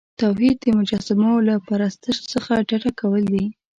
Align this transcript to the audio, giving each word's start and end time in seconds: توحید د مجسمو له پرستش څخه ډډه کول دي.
توحید 0.21 0.55
د 0.61 0.65
مجسمو 0.77 1.31
له 1.47 1.55
پرستش 1.67 2.17
څخه 2.31 2.53
ډډه 2.67 2.91
کول 2.99 3.23
دي. 3.33 3.45